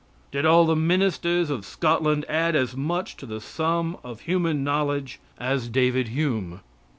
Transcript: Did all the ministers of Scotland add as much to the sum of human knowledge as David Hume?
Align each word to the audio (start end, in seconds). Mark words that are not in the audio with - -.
Did 0.31 0.47
all 0.47 0.65
the 0.65 0.75
ministers 0.75 1.51
of 1.51 1.63
Scotland 1.63 2.25
add 2.27 2.55
as 2.55 2.75
much 2.75 3.17
to 3.17 3.27
the 3.27 3.39
sum 3.39 3.97
of 4.03 4.21
human 4.21 4.63
knowledge 4.63 5.19
as 5.37 5.67
David 5.69 6.07
Hume? 6.07 6.61